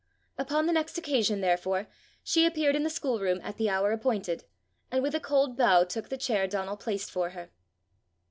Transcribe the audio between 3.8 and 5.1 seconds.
appointed, and